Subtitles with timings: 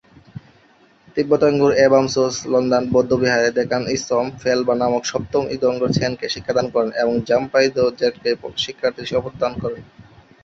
[1.17, 5.43] তিব্বতে ঙ্গোর-এ-বাম-ছোস-ল্দান বৌদ্ধবিহারে দ্কোন-ম্ছোগ-'ফেল-বা নামক সপ্তম
[5.71, 8.31] ঙ্গোর-ছেনকে শিক্ষাদান করেন এবং 'জাম-পা'ই-র্দো-র্জেকে
[8.63, 9.81] শিক্ষার্থীর শপথ দান করেন।